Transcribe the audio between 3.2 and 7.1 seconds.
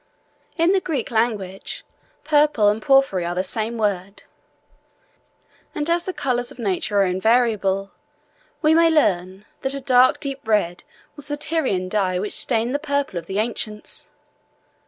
are the same word: and as the colors of nature are